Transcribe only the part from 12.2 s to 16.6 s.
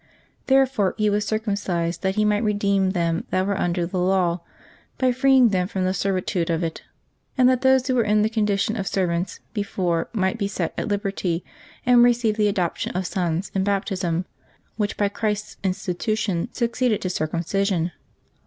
the adoption of sons in Baptism, which, by Christ's institution,